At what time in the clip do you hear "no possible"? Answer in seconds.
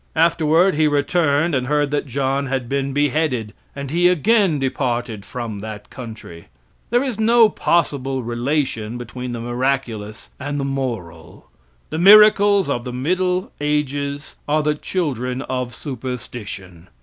7.19-8.23